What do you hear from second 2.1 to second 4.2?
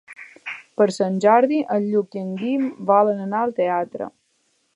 i en Guim volen anar al teatre.